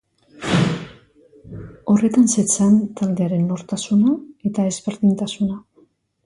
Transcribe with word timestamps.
Horretan 1.93 2.25
zetzan 2.37 2.79
taldearen 3.01 3.45
nortasuna 3.51 4.15
eta 4.51 4.67
ezberdintasuna. 4.73 5.61